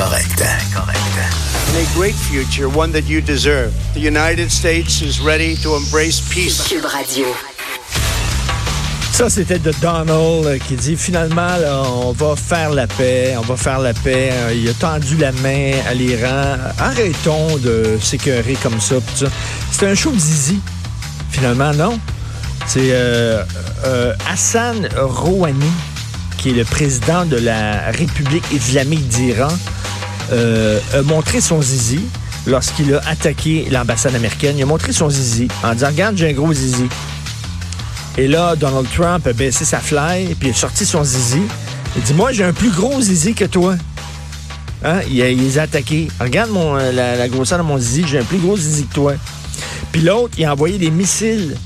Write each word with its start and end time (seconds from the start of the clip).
Incorrect. 0.00 0.40
And 0.40 1.76
a 1.76 1.84
great 1.92 2.14
future, 2.14 2.68
one 2.68 2.92
that 2.92 3.08
you 3.08 3.20
deserve. 3.20 3.74
The 3.94 4.00
United 4.00 4.52
States 4.52 5.02
is 5.02 5.20
ready 5.20 5.56
to 5.56 5.74
embrace 5.74 6.20
peace. 6.32 6.68
Cube 6.68 6.84
Radio. 6.84 7.26
Ça, 9.10 9.28
c'était 9.28 9.58
de 9.58 9.72
Donald 9.82 10.46
euh, 10.46 10.58
qui 10.58 10.76
dit 10.76 10.96
finalement, 10.96 11.56
là, 11.56 11.82
on 11.82 12.12
va 12.12 12.36
faire 12.36 12.70
la 12.70 12.86
paix, 12.86 13.34
on 13.38 13.40
va 13.40 13.56
faire 13.56 13.80
la 13.80 13.92
paix. 13.92 14.30
Euh, 14.32 14.54
Il 14.54 14.68
a 14.68 14.74
tendu 14.74 15.16
la 15.16 15.32
main 15.32 15.72
à 15.88 15.94
l'Iran. 15.94 16.58
Arrêtons 16.78 17.56
de 17.56 17.98
s'écœurer 18.00 18.56
comme 18.62 18.80
ça. 18.80 18.94
C'était 19.72 19.88
un 19.88 19.96
show 19.96 20.12
de 20.12 20.20
zizi, 20.20 20.60
finalement, 21.32 21.72
non? 21.72 21.98
C'est 22.68 22.92
euh, 22.92 23.42
euh, 23.84 24.14
Hassan 24.30 24.88
Rouhani, 24.96 25.72
qui 26.36 26.50
est 26.50 26.54
le 26.54 26.64
président 26.64 27.24
de 27.24 27.36
la 27.36 27.90
République 27.90 28.44
islamique 28.52 29.08
d'Iran, 29.08 29.48
euh, 30.32 30.80
a 30.94 31.02
montré 31.02 31.40
son 31.40 31.60
zizi 31.62 32.00
lorsqu'il 32.46 32.94
a 32.94 33.00
attaqué 33.08 33.68
l'ambassade 33.70 34.14
américaine. 34.14 34.56
Il 34.58 34.62
a 34.62 34.66
montré 34.66 34.92
son 34.92 35.10
zizi 35.10 35.48
en 35.62 35.72
disant, 35.74 35.88
regarde, 35.88 36.16
j'ai 36.16 36.30
un 36.30 36.32
gros 36.32 36.52
zizi. 36.52 36.86
Et 38.16 38.26
là, 38.26 38.56
Donald 38.56 38.86
Trump 38.94 39.26
a 39.26 39.32
baissé 39.32 39.64
sa 39.64 39.78
fly, 39.78 40.34
puis 40.38 40.48
il 40.48 40.50
a 40.50 40.54
sorti 40.54 40.84
son 40.84 41.04
zizi. 41.04 41.42
Il 41.96 42.02
dit, 42.02 42.14
moi, 42.14 42.32
j'ai 42.32 42.44
un 42.44 42.52
plus 42.52 42.70
gros 42.70 43.00
zizi 43.00 43.34
que 43.34 43.44
toi. 43.44 43.76
Hein? 44.84 45.00
Il, 45.10 45.22
a, 45.22 45.28
les 45.28 45.58
a 45.58 45.62
attaqués. 45.62 46.08
Regarde 46.20 46.50
euh, 46.56 46.92
la, 46.92 47.16
la 47.16 47.28
grosseur 47.28 47.58
de 47.58 47.64
mon 47.64 47.78
zizi, 47.78 48.04
j'ai 48.06 48.18
un 48.18 48.24
plus 48.24 48.38
gros 48.38 48.56
zizi 48.56 48.86
que 48.86 48.94
toi. 48.94 49.14
Puis 49.92 50.02
l'autre, 50.02 50.34
il 50.38 50.44
a 50.44 50.52
envoyé 50.52 50.78
des 50.78 50.90
missiles 50.90 51.56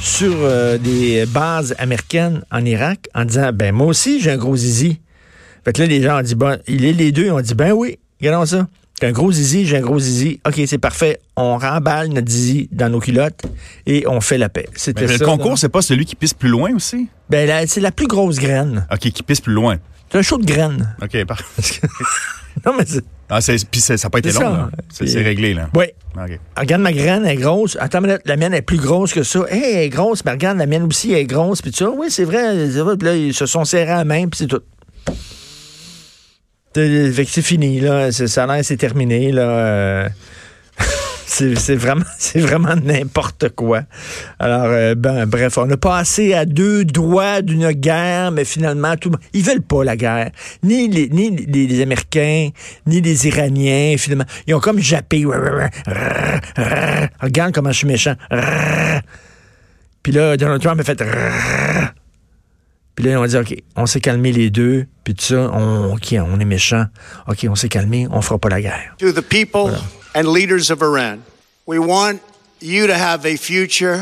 sur 0.00 0.32
euh, 0.36 0.78
des 0.78 1.26
bases 1.26 1.74
américaines 1.78 2.42
en 2.50 2.64
Irak 2.64 3.08
en 3.14 3.24
disant, 3.24 3.50
ben 3.52 3.74
moi 3.74 3.88
aussi, 3.88 4.20
j'ai 4.20 4.30
un 4.30 4.36
gros 4.36 4.56
zizi. 4.56 5.00
Fait 5.64 5.72
que 5.72 5.80
là, 5.82 5.86
les 5.86 6.02
gens 6.02 6.18
ont 6.18 6.22
dit, 6.22 6.34
bon, 6.34 6.58
il 6.66 6.84
est 6.84 6.92
les 6.92 7.12
deux, 7.12 7.30
ont 7.30 7.40
dit, 7.40 7.54
ben 7.54 7.72
oui, 7.72 7.98
regardons 8.20 8.46
ça. 8.46 8.66
J'ai 9.00 9.06
un 9.06 9.12
gros 9.12 9.30
zizi, 9.30 9.64
j'ai 9.64 9.76
un 9.76 9.80
gros 9.80 10.00
zizi. 10.00 10.40
OK, 10.44 10.60
c'est 10.66 10.78
parfait. 10.78 11.20
On 11.36 11.56
remballe 11.56 12.08
notre 12.08 12.28
zizi 12.28 12.68
dans 12.72 12.88
nos 12.88 12.98
culottes 12.98 13.42
et 13.86 14.04
on 14.08 14.20
fait 14.20 14.38
la 14.38 14.48
paix. 14.48 14.66
C'était 14.74 15.02
Mais 15.06 15.18
ça. 15.18 15.24
le 15.24 15.24
concours, 15.24 15.56
c'est 15.56 15.68
pas 15.68 15.82
celui 15.82 16.04
qui 16.04 16.16
pisse 16.16 16.34
plus 16.34 16.48
loin 16.48 16.74
aussi? 16.74 17.08
Ben, 17.30 17.64
c'est 17.68 17.80
la 17.80 17.92
plus 17.92 18.08
grosse 18.08 18.40
graine. 18.40 18.86
OK, 18.92 18.98
qui 18.98 19.22
pisse 19.22 19.40
plus 19.40 19.52
loin. 19.52 19.76
C'est 20.10 20.18
un 20.18 20.22
show 20.22 20.36
de 20.38 20.44
graines. 20.44 20.96
OK, 21.00 21.24
par... 21.26 21.38
non, 22.66 22.72
mais 22.76 22.84
c'est... 22.88 23.04
ah, 23.28 23.40
c'est- 23.40 23.68
puis 23.70 23.80
c'est- 23.80 23.96
ça 23.98 24.06
n'a 24.06 24.10
pas 24.10 24.18
été 24.18 24.32
long, 24.32 24.40
ça. 24.40 24.48
là. 24.50 24.70
C'est 24.90 25.22
réglé, 25.22 25.54
là. 25.54 25.68
Oui. 25.76 25.84
OK. 26.16 26.40
Regarde 26.56 26.82
ma 26.82 26.92
graine, 26.92 27.24
elle 27.24 27.38
est 27.38 27.40
grosse. 27.40 27.76
Attends, 27.80 28.00
mais 28.00 28.18
la 28.24 28.36
mienne 28.36 28.54
est 28.54 28.62
plus 28.62 28.78
grosse 28.78 29.12
que 29.12 29.22
ça. 29.22 29.44
Hey, 29.48 29.62
elle 29.62 29.82
est 29.84 29.88
grosse, 29.90 30.24
mais 30.24 30.32
regarde, 30.32 30.58
la 30.58 30.66
mienne 30.66 30.82
aussi 30.82 31.12
elle 31.12 31.18
est 31.18 31.24
grosse. 31.26 31.62
Puis 31.62 31.70
tu 31.70 31.84
vois, 31.84 31.94
oui, 31.94 32.06
c'est 32.10 32.24
vrai. 32.24 32.68
c'est 32.68 32.80
vrai. 32.80 32.96
Puis 32.96 33.06
là, 33.06 33.14
ils 33.14 33.32
se 33.34 33.46
sont 33.46 33.64
serrés 33.64 33.92
à 33.92 33.96
la 33.98 34.04
main, 34.04 34.26
puis 34.26 34.38
c'est 34.38 34.46
tout. 34.48 34.62
C'est- 36.74 37.42
fini, 37.42 37.80
là. 37.80 38.08
A 38.08 38.46
l'air, 38.46 38.64
c'est 38.64 38.76
terminé, 38.76 39.32
là. 39.32 39.42
Euh, 39.42 40.08
C'est 41.26 41.76
vraiment, 41.76 42.04
vraiment 42.34 42.74
n'importe 42.76 43.50
quoi. 43.50 43.82
Alors, 44.38 44.64
euh, 44.64 44.94
ben, 44.94 45.26
bref, 45.26 45.58
on 45.58 45.70
a 45.70 45.76
passé 45.76 46.32
à 46.34 46.44
deux 46.46 46.84
doigts 46.84 47.42
d'une 47.42 47.70
guerre, 47.72 48.32
mais 48.32 48.44
finalement, 48.44 48.96
tout, 48.96 49.12
ils 49.34 49.44
veulent 49.44 49.62
pas 49.62 49.84
la 49.84 49.96
guerre. 49.96 50.30
Ni 50.62 50.88
les, 50.88 51.08
ni 51.10 51.36
les, 51.36 51.66
les 51.66 51.82
Américains, 51.82 52.48
ni 52.86 53.00
les 53.00 53.26
Iraniens, 53.28 53.96
finalement. 53.98 54.24
Ils 54.46 54.54
ont 54.54 54.60
comme 54.60 54.80
jappé. 54.80 55.24
Regarde 57.20 57.52
comment 57.52 57.72
je 57.72 57.78
suis 57.78 57.86
méchant. 57.86 58.14
Puis 60.02 60.12
là, 60.12 60.36
Donald 60.36 60.62
Trump 60.62 60.80
a 60.80 60.84
fait. 60.84 61.02
Puis 62.98 63.06
là, 63.06 63.20
on 63.20 63.22
a 63.22 63.28
dit, 63.28 63.36
OK, 63.36 63.54
on 63.76 63.86
s'est 63.86 64.00
calmé 64.00 64.32
les 64.32 64.50
deux, 64.50 64.86
puis 65.04 65.14
tout 65.14 65.24
ça, 65.24 65.52
on, 65.52 65.94
OK, 65.94 66.16
on 66.18 66.40
est 66.40 66.44
méchant. 66.44 66.86
OK, 67.28 67.46
on 67.48 67.54
s'est 67.54 67.68
calmé, 67.68 68.08
on 68.10 68.20
fera 68.22 68.40
pas 68.40 68.48
la 68.48 68.60
guerre. 68.60 68.96
To 68.98 69.12
the 69.12 69.22
people 69.22 69.70
and 70.16 70.24
leaders 70.24 70.68
of 70.72 70.82
Iran, 70.82 71.18
we 71.64 71.78
want 71.78 72.18
you 72.60 72.88
to 72.88 72.94
have 72.94 73.24
a 73.24 73.36
future 73.36 74.00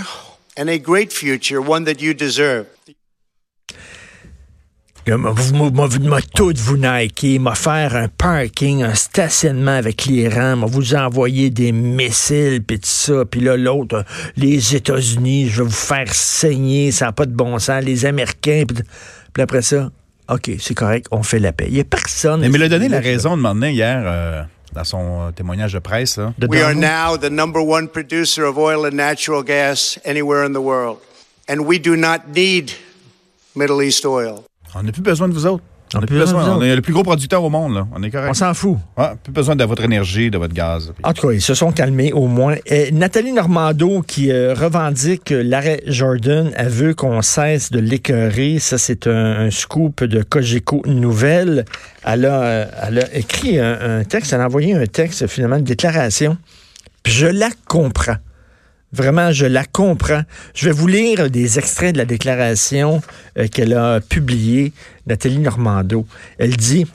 and 0.57 0.71
a 0.71 0.79
great 0.79 1.13
future, 1.13 1.61
one 1.61 1.85
that 1.85 2.01
you 2.01 2.15
deserve. 2.15 2.65
Vous- 5.09 5.71
m'a- 5.71 6.21
tout 6.35 6.53
vous 6.57 6.77
niquer, 6.77 7.39
m'a 7.39 7.55
faire 7.55 7.95
un 7.95 8.09
parking, 8.09 8.83
un 8.83 8.95
stationnement 8.95 9.77
avec 9.77 10.07
l'Iran, 10.07 10.57
m'a 10.57 10.67
vous 10.67 10.95
envoyer 10.95 11.51
des 11.51 11.71
missiles, 11.73 12.63
puis 12.67 12.81
tout 12.81 12.89
ça, 12.89 13.25
puis 13.25 13.41
là, 13.41 13.57
l'autre, 13.57 14.05
les 14.37 14.75
États-Unis, 14.75 15.49
je 15.49 15.63
vais 15.63 15.69
vous 15.69 15.75
faire 15.75 16.13
saigner, 16.13 16.91
ça 16.91 17.07
n'a 17.07 17.13
pas 17.13 17.27
de 17.27 17.33
bon 17.33 17.59
sens, 17.61 17.85
les 17.85 18.05
Américains, 18.05 18.65
puis 19.33 19.43
après 19.43 19.63
ça, 19.63 19.91
OK, 20.29 20.51
c'est 20.59 20.75
correct, 20.75 21.07
on 21.13 21.23
fait 21.23 21.39
la 21.39 21.53
paix. 21.53 21.67
Il 21.69 21.75
n'y 21.75 21.81
a 21.81 21.85
personne... 21.85 22.41
Mais 22.41 22.49
il 22.49 22.63
a 22.65 22.69
donné 22.69 22.89
la 22.89 22.99
raison 22.99 23.37
de 23.37 23.43
m'emmener 23.43 23.71
hier 23.73 24.03
euh, 24.05 24.43
dans 24.73 24.83
son 24.83 25.29
euh, 25.29 25.31
témoignage 25.31 25.73
de 25.73 25.79
presse. 25.79 26.17
là. 26.19 26.33
We 26.49 26.61
are 26.63 26.75
now 26.75 27.17
the 27.17 27.31
number 27.31 27.63
one 27.63 27.87
producer 27.87 28.43
of 28.43 28.59
oil 28.59 28.85
and 28.87 28.97
natural 28.97 29.45
gas 29.45 29.99
anywhere 30.05 30.45
in 30.45 30.53
the 30.53 30.57
world. 30.61 30.99
And 31.49 31.61
we 31.61 31.79
do 31.79 31.95
not 31.97 32.23
need 32.35 32.73
Middle 33.55 33.81
East 33.81 34.05
oil. 34.05 34.43
On 34.75 34.83
n'a 34.83 34.93
plus 34.93 35.03
besoin 35.03 35.29
de 35.29 35.33
vous 35.35 35.47
autres. 35.47 35.63
On 35.95 36.01
n'a 36.01 36.07
plus 36.07 36.19
besoin 36.19 36.43
de 36.45 36.51
vous 36.51 36.57
On 36.59 36.63
est 36.63 36.75
le 36.75 36.83
plus 36.83 36.93
gros 36.93 37.05
producteur 37.05 37.45
au 37.45 37.49
monde, 37.49 37.75
là. 37.75 37.87
On 37.95 38.03
est 38.03 38.11
correct. 38.11 38.29
On 38.31 38.35
s'en 38.35 38.53
fout. 38.55 38.77
Ouais, 38.99 39.13
plus 39.23 39.33
besoin 39.33 39.55
de 39.55 39.65
votre 39.65 39.85
énergie, 39.85 40.31
de 40.33 40.37
votre 40.37 40.53
gaz. 40.53 40.93
En 41.05 41.13
tout 41.13 41.29
cas, 41.29 41.33
ils 41.33 41.41
se 41.41 41.55
sont 41.55 41.71
calmés 41.71 42.13
au 42.13 42.27
moins. 42.27 42.57
Euh, 42.73 42.91
Nathalie 42.93 43.33
Normando 43.33 44.03
qui 44.03 44.33
euh, 44.33 44.53
revendique 44.53 45.31
l'arrêt 45.31 45.83
Jordan, 45.87 46.51
elle 46.57 46.69
veut 46.69 46.95
qu'on 46.95 47.23
cesse 47.23 47.71
de 47.71 47.79
l'écœurer. 47.79 48.59
Ça, 48.59 48.79
c'est 48.79 49.07
un, 49.07 49.47
un 49.47 49.51
scoop 49.53 50.03
de 50.03 50.23
Cogeco 50.25 50.83
Nouvelle. 50.87 51.65
Elle 52.05 52.27
a, 52.27 52.43
euh, 52.43 52.67
elle 52.83 52.99
a 52.99 53.15
écrit 53.15 53.61
un, 53.61 54.01
un 54.01 54.05
texte, 54.05 54.33
elle 54.33 54.41
a 54.41 54.47
envoyé 54.47 54.75
un 54.75 54.87
texte, 54.87 55.29
finalement, 55.29 55.57
une 55.57 55.65
déclaration. 55.65 56.37
Puis 57.05 57.13
je 57.13 57.27
la 57.29 57.49
comprends. 57.69 58.17
Vraiment, 58.93 59.33
je 59.33 59.47
la 59.47 59.65
comprends. 59.65 60.23
Je 60.55 60.67
vais 60.67 60.73
vous 60.73 60.87
lire 60.87 61.31
des 61.31 61.59
extraits 61.59 61.93
de 61.93 61.99
la 61.99 62.05
déclaration 62.05 63.03
euh, 63.39 63.49
qu'elle 63.49 63.75
a 63.75 64.01
publiée, 64.01 64.73
Nathalie 65.07 65.39
Normando. 65.39 66.07
Elle 66.39 66.57
dit... 66.57 66.87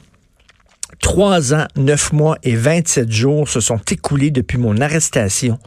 Trois 1.01 1.55
ans, 1.55 1.65
neuf 1.75 2.13
mois 2.13 2.37
et 2.43 2.55
27 2.55 3.11
jours 3.11 3.49
se 3.49 3.59
sont 3.59 3.79
écoulés 3.89 4.29
depuis 4.29 4.59
mon 4.59 4.79
arrestation. 4.79 5.57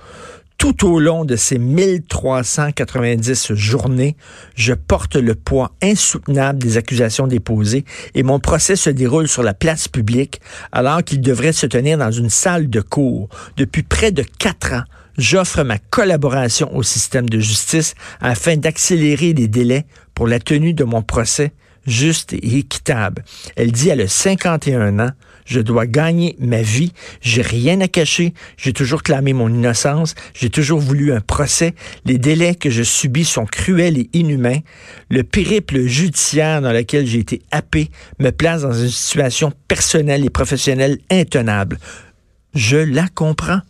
Tout 0.58 0.86
au 0.88 1.00
long 1.00 1.24
de 1.24 1.34
ces 1.34 1.58
1390 1.58 3.52
journées, 3.54 4.16
je 4.54 4.72
porte 4.72 5.16
le 5.16 5.34
poids 5.34 5.72
insoutenable 5.82 6.60
des 6.60 6.76
accusations 6.76 7.26
déposées 7.26 7.84
et 8.14 8.22
mon 8.22 8.38
procès 8.38 8.76
se 8.76 8.90
déroule 8.90 9.26
sur 9.26 9.42
la 9.42 9.54
place 9.54 9.88
publique 9.88 10.40
alors 10.70 11.02
qu'il 11.02 11.20
devrait 11.20 11.52
se 11.52 11.66
tenir 11.66 11.98
dans 11.98 12.12
une 12.12 12.30
salle 12.30 12.70
de 12.70 12.80
cours. 12.80 13.28
Depuis 13.56 13.82
près 13.82 14.12
de 14.12 14.22
quatre 14.22 14.72
ans, 14.72 14.84
j'offre 15.18 15.62
ma 15.62 15.78
collaboration 15.78 16.74
au 16.74 16.82
système 16.82 17.28
de 17.28 17.40
justice 17.40 17.94
afin 18.20 18.56
d'accélérer 18.56 19.32
les 19.32 19.48
délais 19.48 19.86
pour 20.14 20.26
la 20.26 20.38
tenue 20.38 20.74
de 20.74 20.84
mon 20.84 21.02
procès 21.02 21.52
juste 21.86 22.32
et 22.32 22.58
équitable. 22.58 23.24
Elle 23.56 23.72
dit, 23.72 23.88
elle 23.88 24.00
a 24.00 24.08
51 24.08 24.98
ans, 25.00 25.10
je 25.44 25.60
dois 25.60 25.86
gagner 25.86 26.36
ma 26.38 26.62
vie, 26.62 26.92
j'ai 27.20 27.42
rien 27.42 27.80
à 27.80 27.88
cacher, 27.88 28.32
j'ai 28.56 28.72
toujours 28.72 29.02
clamé 29.02 29.32
mon 29.32 29.48
innocence, 29.48 30.14
j'ai 30.32 30.50
toujours 30.50 30.80
voulu 30.80 31.12
un 31.12 31.20
procès, 31.20 31.74
les 32.06 32.18
délais 32.18 32.54
que 32.54 32.70
je 32.70 32.82
subis 32.82 33.24
sont 33.24 33.44
cruels 33.44 33.98
et 33.98 34.10
inhumains, 34.14 34.60
le 35.10 35.22
périple 35.22 35.82
judiciaire 35.82 36.62
dans 36.62 36.72
lequel 36.72 37.06
j'ai 37.06 37.18
été 37.18 37.42
happé 37.50 37.90
me 38.18 38.30
place 38.30 38.62
dans 38.62 38.72
une 38.72 38.88
situation 38.88 39.52
personnelle 39.68 40.24
et 40.24 40.30
professionnelle 40.30 40.98
intenable. 41.10 41.78
Je 42.54 42.76
la 42.76 43.08
comprends. 43.08 43.60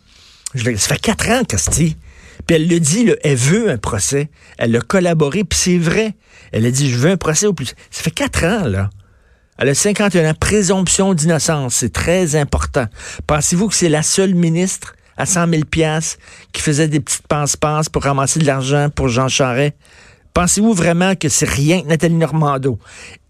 Ça 0.55 0.95
fait 0.95 0.99
quatre 0.99 1.29
ans, 1.29 1.43
Casti. 1.43 1.97
Puis 2.45 2.55
elle 2.55 2.67
le 2.67 2.79
dit, 2.79 3.11
elle 3.23 3.35
veut 3.35 3.69
un 3.69 3.77
procès. 3.77 4.29
Elle 4.57 4.75
a 4.75 4.81
collaboré, 4.81 5.43
puis 5.43 5.57
c'est 5.57 5.77
vrai. 5.77 6.15
Elle 6.51 6.65
a 6.65 6.71
dit, 6.71 6.89
je 6.89 6.97
veux 6.97 7.11
un 7.11 7.17
procès 7.17 7.47
au 7.47 7.53
plus. 7.53 7.73
Ça 7.89 8.03
fait 8.03 8.11
quatre 8.11 8.43
ans, 8.43 8.65
là. 8.65 8.89
Elle 9.57 9.69
a 9.69 9.75
51 9.75 10.29
ans. 10.29 10.33
Présomption 10.39 11.13
d'innocence, 11.13 11.75
c'est 11.75 11.93
très 11.93 12.35
important. 12.35 12.85
Pensez-vous 13.25 13.69
que 13.69 13.75
c'est 13.75 13.89
la 13.89 14.03
seule 14.03 14.35
ministre 14.35 14.95
à 15.17 15.25
100 15.25 15.49
000 15.49 15.63
piastres 15.63 16.17
qui 16.51 16.61
faisait 16.61 16.89
des 16.89 16.99
petites 16.99 17.25
passe-passe 17.27 17.87
pour 17.87 18.03
ramasser 18.03 18.39
de 18.39 18.45
l'argent 18.45 18.89
pour 18.93 19.07
Jean 19.07 19.29
Charest? 19.29 19.75
Pensez-vous 20.33 20.73
vraiment 20.73 21.15
que 21.15 21.29
c'est 21.29 21.47
rien 21.47 21.81
que 21.81 21.87
Nathalie 21.87 22.15
Normando? 22.15 22.77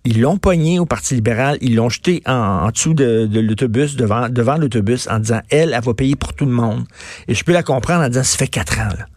Ils 0.05 0.21
l'ont 0.21 0.37
pogné 0.37 0.79
au 0.79 0.85
Parti 0.85 1.15
libéral, 1.15 1.57
ils 1.61 1.75
l'ont 1.75 1.89
jeté 1.89 2.21
en, 2.27 2.31
en 2.33 2.69
dessous 2.69 2.93
de, 2.93 3.25
de 3.25 3.39
l'autobus, 3.39 3.95
devant, 3.95 4.29
devant 4.29 4.55
l'autobus, 4.55 5.07
en 5.09 5.19
disant, 5.19 5.41
elle, 5.49 5.73
elle 5.73 5.83
va 5.83 5.93
payer 5.95 6.15
pour 6.15 6.33
tout 6.33 6.45
le 6.45 6.51
monde. 6.51 6.85
Et 7.27 7.33
je 7.33 7.43
peux 7.43 7.53
la 7.53 7.63
comprendre 7.63 8.03
en 8.03 8.07
disant, 8.07 8.23
ça 8.23 8.37
fait 8.37 8.47
quatre 8.47 8.79
ans, 8.79 8.89
là. 8.97 9.07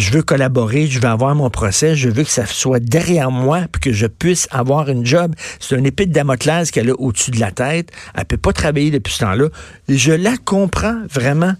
Je 0.00 0.12
veux 0.12 0.22
collaborer, 0.22 0.86
je 0.86 0.98
veux 0.98 1.08
avoir 1.08 1.34
mon 1.34 1.50
procès, 1.50 1.94
je 1.94 2.08
veux 2.08 2.24
que 2.24 2.30
ça 2.30 2.46
soit 2.46 2.80
derrière 2.80 3.30
moi, 3.30 3.66
puis 3.70 3.82
que 3.82 3.92
je 3.92 4.06
puisse 4.06 4.48
avoir 4.50 4.88
une 4.88 5.04
job. 5.04 5.34
C'est 5.58 5.76
un 5.76 5.84
épée 5.84 6.06
de 6.06 6.12
Damoclès 6.14 6.70
qu'elle 6.70 6.88
a 6.88 6.94
au-dessus 6.94 7.30
de 7.32 7.38
la 7.38 7.50
tête. 7.50 7.90
Elle 8.14 8.24
peut 8.24 8.38
pas 8.38 8.54
travailler 8.54 8.90
depuis 8.90 9.12
ce 9.12 9.18
temps-là. 9.18 9.48
Je 9.90 10.12
la 10.12 10.38
comprends 10.42 11.02
vraiment. 11.12 11.52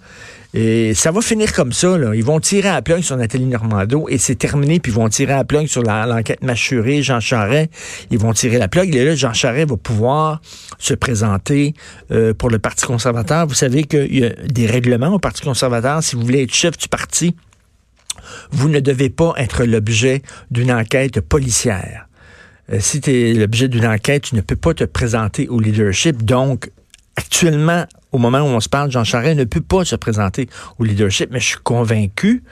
Et 0.54 0.94
ça 0.94 1.10
va 1.10 1.20
finir 1.20 1.52
comme 1.52 1.74
ça. 1.74 1.98
Ils 2.14 2.24
vont 2.24 2.40
tirer 2.40 2.70
à 2.70 2.80
plug 2.80 3.02
sur 3.02 3.14
Nathalie 3.18 3.44
Normando 3.44 4.06
et 4.08 4.16
c'est 4.16 4.36
terminé. 4.36 4.80
Puis 4.80 4.90
ils 4.90 4.94
vont 4.94 5.10
tirer 5.10 5.34
à 5.34 5.44
plug 5.44 5.66
sur 5.66 5.82
l'enquête 5.82 6.42
mâchurée, 6.42 7.02
Jean 7.02 7.20
Charest. 7.20 7.68
Ils 8.10 8.18
vont 8.18 8.32
tirer 8.32 8.56
la 8.56 8.68
plug. 8.68 8.96
Et 8.96 9.04
là, 9.04 9.14
Jean 9.16 9.34
Charest 9.34 9.68
va 9.68 9.76
pouvoir 9.76 10.40
se 10.78 10.94
présenter 10.94 11.74
euh, 12.10 12.32
pour 12.32 12.48
le 12.48 12.58
Parti 12.58 12.86
conservateur. 12.86 13.46
Vous 13.46 13.54
savez 13.54 13.84
qu'il 13.84 14.18
y 14.18 14.24
a 14.24 14.30
des 14.30 14.66
règlements 14.66 15.12
au 15.12 15.18
Parti 15.18 15.42
conservateur. 15.42 16.02
Si 16.02 16.16
vous 16.16 16.22
voulez 16.22 16.44
être 16.44 16.54
chef 16.54 16.78
du 16.78 16.88
parti, 16.88 17.36
vous 18.50 18.68
ne 18.68 18.80
devez 18.80 19.10
pas 19.10 19.34
être 19.36 19.64
l'objet 19.64 20.22
d'une 20.50 20.72
enquête 20.72 21.20
policière. 21.20 22.06
Euh, 22.72 22.78
si 22.80 23.00
tu 23.00 23.10
es 23.10 23.34
l'objet 23.34 23.68
d'une 23.68 23.86
enquête, 23.86 24.22
tu 24.24 24.34
ne 24.34 24.40
peux 24.40 24.56
pas 24.56 24.74
te 24.74 24.84
présenter 24.84 25.48
au 25.48 25.60
leadership. 25.60 26.22
Donc, 26.22 26.70
actuellement, 27.16 27.86
au 28.12 28.18
moment 28.18 28.40
où 28.40 28.46
on 28.46 28.60
se 28.60 28.68
parle, 28.68 28.90
Jean 28.90 29.04
Charest 29.04 29.36
ne 29.36 29.44
peut 29.44 29.60
pas 29.60 29.84
se 29.84 29.96
présenter 29.96 30.48
au 30.78 30.84
leadership, 30.84 31.30
mais 31.32 31.40
je 31.40 31.46
suis 31.46 31.58
convaincu 31.62 32.42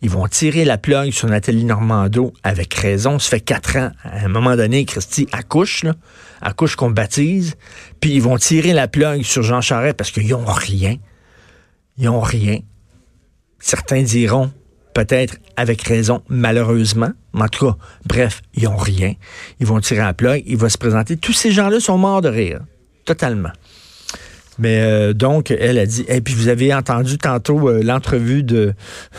ils 0.00 0.10
vont 0.10 0.28
tirer 0.28 0.64
la 0.64 0.78
plug 0.78 1.10
sur 1.10 1.28
Nathalie 1.28 1.64
Normando 1.64 2.32
avec 2.44 2.72
raison. 2.74 3.18
Ça 3.18 3.30
fait 3.30 3.40
quatre 3.40 3.76
ans. 3.76 3.90
À 4.04 4.24
un 4.24 4.28
moment 4.28 4.54
donné, 4.54 4.84
Christy 4.84 5.28
accouche, 5.32 5.82
là, 5.82 5.94
accouche 6.40 6.76
qu'on 6.76 6.90
baptise. 6.90 7.56
Puis 8.00 8.12
ils 8.12 8.22
vont 8.22 8.36
tirer 8.36 8.72
la 8.72 8.86
plug 8.86 9.22
sur 9.22 9.42
Jean 9.42 9.60
Charest 9.60 9.96
parce 9.96 10.12
qu'ils 10.12 10.28
n'ont 10.28 10.44
rien. 10.44 10.96
Ils 11.96 12.04
n'ont 12.04 12.20
rien. 12.20 12.60
Certains 13.58 14.02
diront 14.02 14.52
peut-être 14.98 15.36
avec 15.56 15.82
raison, 15.82 16.22
malheureusement. 16.28 17.12
En 17.32 17.46
tout 17.46 17.66
cas, 17.66 17.76
bref, 18.04 18.42
ils 18.54 18.64
n'ont 18.64 18.76
rien. 18.76 19.14
Ils 19.60 19.66
vont 19.66 19.78
tirer 19.78 20.00
la 20.00 20.12
plug. 20.12 20.42
Il 20.44 20.56
va 20.56 20.68
se 20.68 20.76
présenter. 20.76 21.16
Tous 21.16 21.32
ces 21.32 21.52
gens-là 21.52 21.78
sont 21.78 21.96
morts 21.98 22.20
de 22.20 22.28
rire. 22.28 22.62
Totalement. 23.04 23.52
Mais 24.58 24.80
euh, 24.80 25.12
donc, 25.12 25.52
elle 25.52 25.78
a 25.78 25.86
dit, 25.86 26.04
et 26.08 26.20
puis 26.20 26.34
vous 26.34 26.48
avez 26.48 26.74
entendu 26.74 27.16
tantôt 27.16 27.68
euh, 27.68 27.80
l'entrevue 27.80 28.42
de, 28.42 28.74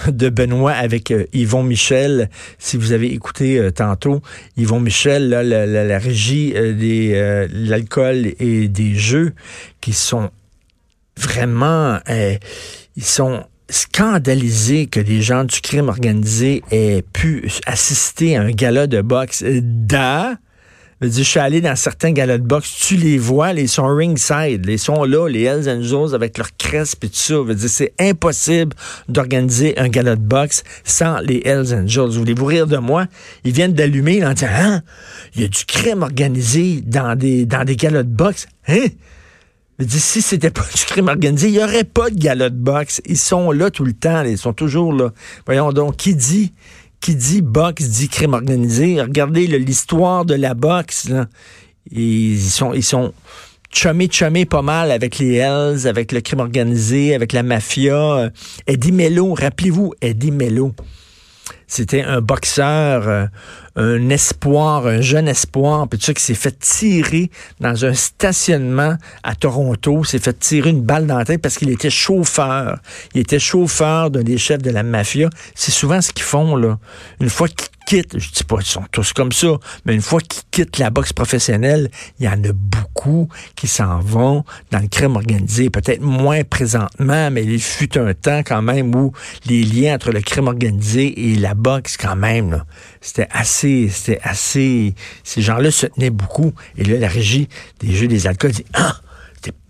de 0.10 0.28
Benoît 0.28 0.74
avec 0.74 1.12
euh, 1.12 1.28
Yvon 1.32 1.64
Michel. 1.64 2.30
Si 2.58 2.76
vous 2.76 2.92
avez 2.92 3.14
écouté 3.14 3.70
tantôt, 3.74 4.22
Yvon 4.58 4.82
Michel, 4.82 5.30
là, 5.30 5.44
la, 5.44 5.98
régie 5.98 6.52
des 6.52 7.48
l'alcool 7.54 8.34
et 8.40 8.68
des 8.68 8.96
jeux 8.96 9.32
qui 9.80 9.94
sont 9.94 10.30
vraiment, 11.16 12.00
ils 12.98 13.04
sont 13.04 13.46
scandalisés 13.70 14.88
que 14.88 15.00
des 15.00 15.22
gens 15.22 15.44
du 15.44 15.62
crime 15.62 15.90
organisé 15.90 16.64
aient 16.72 17.04
pu 17.14 17.50
assister 17.66 18.36
à 18.36 18.42
un 18.42 18.52
gala 18.52 18.88
de 18.88 19.02
boxe. 19.02 19.44
Da, 19.44 20.38
je 21.02 21.24
suis 21.24 21.40
allé 21.40 21.62
dans 21.62 21.78
certains 21.78 22.12
galas 22.12 22.40
de 22.40 22.44
boxe, 22.44 22.76
tu 22.76 22.98
les 22.98 23.18
vois, 23.18 23.54
ils 23.54 23.70
sont 23.70 23.88
ringside, 23.88 24.66
ils 24.68 24.78
sont 24.78 25.06
là, 25.06 25.30
les 25.30 25.44
Hells 25.44 25.70
Angels 25.70 26.14
avec 26.14 26.38
leur 26.38 26.50
crest 26.58 27.02
et 27.02 27.08
tout 27.08 27.16
ça. 27.16 27.36
c'est 27.68 27.94
impossible 28.00 28.76
d'organiser 29.08 29.78
un 29.80 29.88
gala 29.88 30.18
de 30.18 30.22
boxe 30.22 30.64
sans 30.84 31.20
les 31.20 31.42
Hells 31.46 31.74
Angels. 31.74 32.10
Voulez-vous 32.10 32.46
rire 32.46 32.68
de 32.68 32.78
moi? 32.78 33.06
Ils 33.46 33.54
viennent 33.54 33.74
d'allumer 33.74 34.26
en 34.26 34.34
disant, 34.34 34.48
hein? 34.52 34.82
Il 35.36 35.42
y 35.42 35.46
a 35.46 35.48
du 35.48 35.64
crime 35.66 36.04
organisé 36.04 36.82
dans 36.86 37.16
des, 37.16 37.46
dans 37.46 37.64
des 37.64 37.78
galas 37.78 38.04
de 38.04 38.10
boxe. 38.10 38.48
Hein? 38.68 38.88
Je 39.80 39.86
dis, 39.86 40.00
si 40.00 40.22
c'était 40.22 40.50
pas 40.52 40.66
du 40.76 40.84
crime 40.86 41.08
organisé, 41.08 41.48
il 41.48 41.54
n'y 41.54 41.64
aurait 41.64 41.86
pas 41.86 42.10
de 42.10 42.16
gala 42.16 42.50
de 42.50 42.58
boxe. 42.58 43.02
Ils 43.06 43.18
sont 43.18 43.52
là 43.52 43.72
tout 43.72 43.86
le 43.86 43.94
temps, 43.94 44.24
ils 44.24 44.38
sont 44.38 44.52
toujours 44.52 44.92
là. 44.92 45.12
Voyons 45.46 45.72
donc, 45.72 45.96
qui 45.96 46.16
dit 46.16 46.54
qui 47.00 47.16
dit 47.16 47.42
boxe 47.42 47.86
dit 47.86 48.10
crime 48.10 48.34
organisé? 48.34 49.02
Regardez 49.02 49.48
l'histoire 49.48 50.26
de 50.26 50.34
la 50.36 50.54
boxe. 50.54 51.10
Ils 51.92 52.42
sont, 52.42 52.74
ils 52.74 52.84
sont 52.84 53.14
pas 54.50 54.62
mal 54.62 54.92
avec 54.92 55.18
les 55.18 55.36
Hells, 55.36 55.88
avec 55.88 56.12
le 56.12 56.22
crime 56.22 56.40
organisé, 56.40 57.16
avec 57.16 57.32
la 57.32 57.44
mafia. 57.44 58.32
Eddie 58.68 58.92
Mello, 58.92 59.34
rappelez-vous, 59.34 59.94
Eddie 60.02 60.32
Mello. 60.32 60.74
C'était 61.70 62.02
un 62.02 62.20
boxeur, 62.20 63.08
euh, 63.08 63.28
un 63.76 64.10
espoir, 64.10 64.88
un 64.88 65.02
jeune 65.02 65.28
espoir, 65.28 65.88
puis 65.88 66.00
tout 66.00 66.06
ça 66.06 66.14
qui 66.16 66.24
s'est 66.24 66.34
fait 66.34 66.58
tirer 66.58 67.30
dans 67.60 67.86
un 67.86 67.94
stationnement 67.94 68.98
à 69.22 69.36
Toronto, 69.36 70.04
s'est 70.04 70.18
fait 70.18 70.38
tirer 70.38 70.72
une 70.72 70.82
balle 70.82 71.06
dans 71.06 71.20
la 71.20 71.26
tête 71.26 71.44
parce 71.44 71.58
qu'il 71.58 71.70
était 71.70 71.92
chauffeur. 71.92 72.80
Il 73.14 73.22
était 73.22 73.38
chauffeur 73.38 74.10
d'un 74.10 74.24
des 74.24 74.40
chefs 74.40 74.64
de 74.64 74.72
la 74.72 74.82
mafia. 74.82 75.30
C'est 75.54 75.72
souvent 75.72 76.02
ce 76.02 76.12
qu'ils 76.12 76.26
font 76.26 76.56
là. 76.56 76.80
Une 77.22 77.30
fois 77.30 77.48
qu'ils 77.48 77.68
quittent, 77.90 78.20
je 78.20 78.32
dis 78.32 78.44
pas 78.44 78.58
qu'ils 78.58 78.68
sont 78.68 78.86
tous 78.92 79.14
comme 79.14 79.32
ça, 79.32 79.48
mais 79.84 79.96
une 79.96 80.02
fois 80.04 80.20
qu'ils 80.22 80.44
quittent 80.52 80.78
la 80.78 80.92
boxe 80.92 81.12
professionnelle, 81.12 81.90
il 82.20 82.26
y 82.28 82.30
en 82.30 82.44
a 82.44 82.54
beaucoup 82.54 83.28
qui 83.56 83.68
s'en 83.68 83.98
vont 84.00 84.46
dans 84.70 84.78
le 84.78 84.88
crime 84.88 85.16
organisé. 85.16 85.72
Peut-être 85.72 86.02
moins 86.02 86.44
présentement, 86.44 87.32
mais 87.32 87.44
il 87.44 87.60
fut 87.60 87.98
un 87.98 88.14
temps 88.14 88.44
quand 88.46 88.62
même 88.62 88.94
où 88.94 89.12
les 89.48 89.64
liens 89.64 89.96
entre 89.96 90.12
le 90.12 90.22
crime 90.22 90.46
organisé 90.46 91.32
et 91.32 91.36
la 91.36 91.56
boxe, 91.56 91.98
quand 91.98 92.16
même, 92.16 92.64
c'était 93.02 93.28
assez, 93.32 93.90
c'était 93.90 94.22
assez, 94.22 94.94
ces 95.24 95.42
gens-là 95.42 95.72
se 95.72 95.88
tenaient 95.88 96.12
beaucoup. 96.12 96.54
Et 96.78 96.84
là, 96.84 97.00
la 97.00 97.08
régie 97.08 97.50
des 97.80 97.92
jeux 97.92 98.08
des 98.08 98.28
alcools 98.28 98.52
dit, 98.52 98.66
ah! 98.76 98.98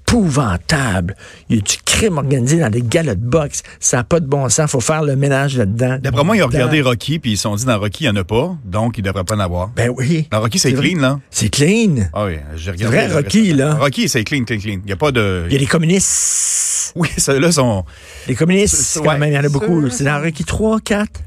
Épouvantable. 0.10 1.16
Il 1.50 1.58
y 1.58 1.60
a 1.60 1.62
du 1.62 1.76
crime 1.86 2.18
organisé 2.18 2.60
dans 2.60 2.70
des 2.70 2.82
galas 2.82 3.14
de 3.14 3.24
boxe? 3.24 3.62
Ça 3.80 3.98
n'a 3.98 4.04
pas 4.04 4.20
de 4.20 4.26
bon 4.26 4.50
sens. 4.50 4.72
faut 4.72 4.80
faire 4.80 5.04
le 5.04 5.16
ménage 5.16 5.58
là-dedans. 5.58 6.00
D'après 6.02 6.24
moi, 6.24 6.36
ils 6.36 6.42
ont 6.42 6.48
regardé 6.48 6.82
Rocky, 6.82 7.20
puis 7.20 7.34
ils 7.34 7.38
se 7.38 7.44
sont 7.44 7.56
dit, 7.56 7.66
dans 7.66 7.78
Rocky, 7.80 8.06
il 8.06 8.12
n'y 8.12 8.18
en 8.18 8.22
a 8.22 8.24
pas, 8.24 8.58
donc 8.66 8.98
il 8.98 9.02
ne 9.04 9.08
devrait 9.08 9.24
pas 9.24 9.36
en 9.36 9.40
avoir. 9.40 9.70
Ben 9.76 9.92
oui. 9.96 10.28
Dans 10.32 10.42
Rocky, 10.42 10.58
c'est 10.58 10.74
clean, 10.74 11.00
là. 11.00 11.20
C'est 11.30 11.50
clean. 11.50 12.10
Ah 12.14 12.26
oui, 12.26 12.38
j'ai 12.56 12.72
regardé. 12.72 12.98
vrai, 12.98 13.08
Rocky, 13.08 13.54
là. 13.54 13.76
Rocky, 13.76 14.10
c'est 14.10 14.24
clean, 14.24 14.46
clean, 14.46 14.58
clean. 14.58 14.80
Il 14.84 14.88
n'y 14.88 14.92
a 14.92 14.98
pas 14.98 15.12
de... 15.12 15.46
Il 15.48 15.54
y 15.54 15.56
a 15.56 15.60
des 15.60 15.68
communistes. 15.68 16.94
Oui, 16.96 17.10
ceux-là 17.18 17.52
sont... 17.52 17.86
Les 18.28 18.36
communistes, 18.36 19.00
quand 19.04 19.18
même, 19.18 19.32
il 19.32 19.36
y 19.36 19.38
en 19.38 19.44
a 19.44 19.50
beaucoup. 19.50 19.90
C'est 19.90 20.06
dans 20.06 20.20
Rocky 20.20 20.44
3, 20.44 20.80
4? 20.80 21.22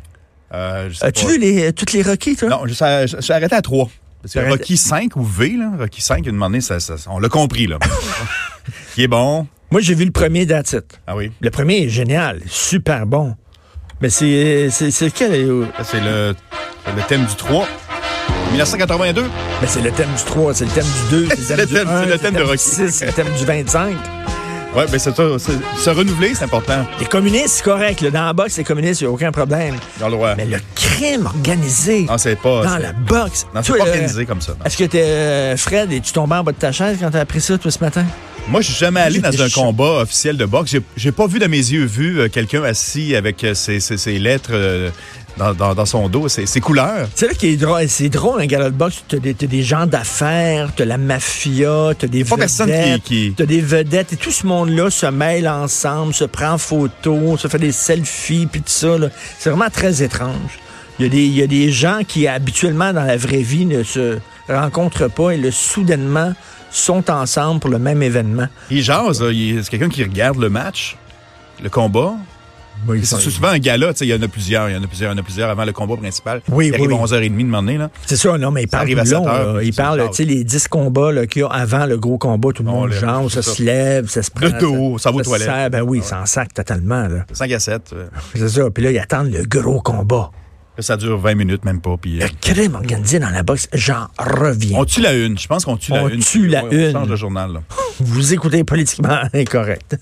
Euh, 0.55 0.90
As-tu 1.00 1.26
vu 1.26 1.38
les, 1.38 1.73
toutes 1.73 1.93
les 1.93 2.02
Rocky, 2.02 2.37
toi? 2.37 2.49
Non, 2.49 2.67
je, 2.67 2.75
suis 3.20 3.32
arrêté 3.32 3.55
à 3.55 3.62
3. 3.62 3.88
Parce 4.22 4.34
que 4.34 4.50
Rocky 4.50 4.76
5 4.76 5.16
ou 5.16 5.24
V, 5.24 5.56
là, 5.58 5.72
Rocky 5.78 6.00
5, 6.00 6.26
une 6.26 6.36
moment 6.36 6.60
ça, 6.60 6.78
ça, 6.78 6.94
on 7.08 7.19
l'a 7.19 7.28
compris, 7.28 7.66
là. 7.66 7.78
qui 8.94 9.02
est 9.02 9.08
bon. 9.08 9.46
Moi, 9.70 9.80
j'ai 9.80 9.94
vu 9.94 10.04
le 10.04 10.12
premier 10.12 10.46
That's 10.46 10.76
Ah 11.06 11.16
oui? 11.16 11.32
Le 11.40 11.50
premier 11.50 11.84
est 11.84 11.88
génial, 11.88 12.40
super 12.46 13.06
bon. 13.06 13.34
Mais 14.00 14.10
c'est 14.10 14.69
c'est 14.70 15.04
lequel? 15.04 15.32
Euh? 15.32 15.66
C'est 15.84 16.00
le, 16.00 16.34
le 16.96 17.02
thème 17.08 17.24
du 17.24 17.34
3. 17.34 17.66
1982. 18.52 19.24
Mais 19.60 19.66
c'est 19.66 19.80
le 19.80 19.90
thème 19.90 20.10
du 20.16 20.25
3, 20.25 20.54
c'est 20.54 20.64
le 20.64 20.70
thème 20.70 20.84
du 20.84 21.26
2, 21.26 21.28
c'est 21.38 21.56
le 21.56 21.66
thème, 21.66 22.02
du 22.04 22.10
le 22.10 22.18
thème 22.18 22.34
de 22.34 22.42
Rocky. 22.42 22.58
C'est 22.58 23.06
le 23.06 23.12
thème 23.12 23.32
du 23.38 23.44
25. 23.44 23.96
Oui, 24.74 24.84
mais 24.90 24.98
c'est 24.98 25.14
se 25.14 25.90
renouveler, 25.90 26.34
c'est 26.34 26.44
important. 26.44 26.86
Les 26.98 27.04
communistes, 27.04 27.56
c'est 27.56 27.64
correct. 27.64 28.00
Là, 28.00 28.10
dans 28.10 28.24
la 28.24 28.32
boxe, 28.32 28.56
les 28.56 28.64
communistes, 28.64 29.02
il 29.02 29.04
n'y 29.04 29.10
a 29.10 29.12
aucun 29.12 29.30
problème. 29.30 29.76
Dans 30.00 30.08
le 30.08 30.14
droit. 30.14 30.34
Mais 30.34 30.46
le 30.46 30.56
crime 30.74 31.26
organisé 31.26 32.06
non, 32.08 32.16
c'est 32.16 32.36
pas, 32.36 32.64
dans 32.64 32.78
la 32.78 32.92
boxe. 32.92 33.46
Non, 33.54 33.60
c'est 33.62 33.76
pas 33.76 33.84
organisé 33.84 34.24
comme 34.24 34.40
ça. 34.40 34.54
Est-ce 34.64 34.78
que 34.78 34.84
t'es 34.84 35.02
euh, 35.02 35.56
Fred, 35.58 35.92
et 35.92 36.00
tu 36.00 36.12
tombé 36.12 36.36
en 36.36 36.42
bas 36.42 36.52
de 36.52 36.56
ta 36.56 36.72
chaise 36.72 36.96
quand 36.98 37.10
t'as 37.10 37.20
appris 37.20 37.42
ça, 37.42 37.58
toi, 37.58 37.70
ce 37.70 37.80
matin? 37.80 38.06
Moi, 38.48 38.62
je 38.62 38.69
suis 38.69 38.78
jamais 38.78 39.00
allé 39.00 39.19
dans 39.20 39.42
un 39.42 39.50
combat 39.50 40.00
officiel 40.00 40.38
de 40.38 40.46
boxe. 40.46 40.75
J'ai 40.96 41.12
pas 41.12 41.26
vu 41.26 41.38
de 41.38 41.47
mes 41.47 41.58
yeux 41.58 41.85
vu 41.85 42.18
euh, 42.18 42.28
quelqu'un 42.28 42.64
assis 42.64 43.14
avec 43.14 43.44
euh, 43.44 43.54
ses, 43.54 43.78
ses, 43.78 44.18
lettres 44.18 44.52
dans, 45.36 45.86
son 45.86 46.08
dos, 46.08 46.28
ses, 46.28 46.60
couleurs. 46.60 47.08
C'est 47.14 47.26
là 47.26 47.34
qui 47.34 47.48
est 47.48 47.56
drôle. 47.56 47.88
C'est 47.88 48.08
drôle, 48.08 48.40
un 48.40 48.46
gala 48.46 48.70
de 48.70 48.76
boxe. 48.76 49.02
T'as 49.08 49.18
des, 49.18 49.34
des 49.34 49.62
gens 49.62 49.86
d'affaires, 49.86 50.70
t'as 50.74 50.84
la 50.84 50.98
mafia, 50.98 51.92
t'as 51.98 52.06
des 52.06 52.22
vedettes. 52.22 53.02
Qui, 53.02 53.34
T'as 53.36 53.46
des 53.46 53.60
vedettes. 53.60 54.12
Et 54.12 54.16
tout 54.16 54.30
ce 54.30 54.46
monde-là 54.46 54.90
se 54.90 55.06
mêle 55.06 55.48
ensemble, 55.48 56.14
se 56.14 56.24
prend 56.24 56.52
en 56.52 56.58
photo, 56.58 57.36
se 57.36 57.48
fait 57.48 57.58
des 57.58 57.72
selfies, 57.72 58.46
puis 58.50 58.60
tout 58.60 58.68
ça. 58.68 58.96
C'est 59.38 59.50
vraiment 59.50 59.70
très 59.70 60.02
étrange. 60.02 60.58
Il 60.98 61.06
y, 61.06 61.08
a 61.08 61.10
des, 61.10 61.24
il 61.24 61.34
y 61.34 61.42
a 61.42 61.46
des 61.46 61.72
gens 61.72 62.00
qui, 62.06 62.28
habituellement, 62.28 62.92
dans 62.92 63.04
la 63.04 63.16
vraie 63.16 63.42
vie, 63.42 63.64
ne 63.64 63.82
se 63.82 64.18
rencontrent 64.48 65.10
pas 65.10 65.30
et 65.30 65.38
le 65.38 65.50
soudainement 65.50 66.32
sont 66.70 67.10
ensemble 67.10 67.60
pour 67.60 67.70
le 67.70 67.78
même 67.78 68.02
événement. 68.02 68.46
Ils 68.70 68.82
jasent. 68.82 69.24
C'est 69.28 69.70
quelqu'un 69.70 69.88
qui 69.88 70.02
regarde 70.02 70.38
le 70.38 70.48
match, 70.48 70.96
le 71.62 71.70
combat, 71.70 72.14
c'est 73.02 73.20
souvent 73.20 73.48
un 73.48 73.58
gala, 73.58 73.92
il 74.00 74.06
y 74.06 74.14
en 74.14 74.22
a 74.22 74.28
plusieurs, 74.28 74.68
il 74.68 74.74
y 74.74 74.76
en 74.76 74.82
a 74.82 74.86
plusieurs, 74.86 75.12
il 75.12 75.14
y 75.14 75.18
en 75.18 75.20
a 75.20 75.24
plusieurs 75.24 75.50
avant 75.50 75.64
le 75.64 75.72
combat 75.72 75.96
principal. 75.96 76.42
Oui, 76.50 76.68
il 76.68 76.74
arrive 76.74 76.92
à 76.92 77.04
11h30 77.04 77.36
de 77.36 77.44
moment 77.44 77.72
là. 77.78 77.90
C'est 78.06 78.16
ça, 78.16 78.36
non, 78.38 78.50
mais 78.50 78.62
il 78.62 78.68
parle 78.68 78.98
à 78.98 79.04
long, 79.04 79.60
Il 79.60 79.74
parle, 79.74 80.08
tu 80.10 80.16
sais, 80.16 80.24
les 80.24 80.44
10 80.44 80.68
combats 80.68 81.26
qu'il 81.26 81.42
y 81.42 81.44
a 81.44 81.48
avant 81.48 81.86
le 81.86 81.98
gros 81.98 82.18
combat, 82.18 82.50
tout 82.52 82.62
le 82.62 82.70
monde 82.70 82.92
genre, 82.92 83.30
ça, 83.30 83.42
se 83.42 83.62
lève, 83.62 84.08
ça 84.08 84.22
se 84.22 84.30
prend. 84.30 84.46
Le 84.46 84.52
dos, 84.52 84.98
ça, 84.98 85.10
va 85.10 85.16
aux 85.16 85.22
toilettes. 85.22 85.72
ben 85.72 85.82
oui, 85.82 86.00
ça 86.02 86.20
en 86.20 86.26
sac 86.26 86.52
totalement. 86.54 87.08
Là. 87.08 87.24
5 87.32 87.52
à 87.52 87.58
7. 87.58 87.94
C'est 88.34 88.48
ça, 88.48 88.70
puis 88.70 88.84
là, 88.84 88.90
ils 88.90 88.98
attendent 88.98 89.32
le 89.32 89.44
gros 89.44 89.80
combat. 89.80 90.30
Ça 90.78 90.96
dure 90.96 91.18
20 91.18 91.34
minutes, 91.34 91.64
même 91.64 91.80
pas. 91.80 91.96
Puis, 92.00 92.16
Le 92.16 92.24
euh, 92.24 92.28
crime 92.40 92.74
organisé 92.74 93.18
dans 93.18 93.28
la 93.28 93.42
boxe, 93.42 93.68
j'en 93.74 94.06
reviens. 94.18 94.78
On 94.78 94.84
tue 94.86 95.02
la 95.02 95.12
une. 95.12 95.38
Je 95.38 95.46
pense 95.46 95.66
qu'on 95.66 95.76
tue 95.76 95.92
la 95.92 96.08
une. 96.08 96.18
On 96.18 96.22
tue 96.22 96.46
la 96.48 96.62
une. 96.70 96.96
On 96.96 97.00
change 97.00 97.08
le 97.08 97.16
journal. 97.16 97.60
Vous 98.00 98.32
écoutez 98.32 98.64
politiquement 98.64 99.20
incorrect. 99.34 99.96